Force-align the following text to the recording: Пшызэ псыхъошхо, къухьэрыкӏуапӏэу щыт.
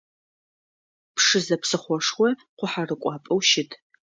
Пшызэ 1.15 1.55
псыхъошхо, 1.61 2.27
къухьэрыкӏуапӏэу 2.57 3.41
щыт. 3.49 3.71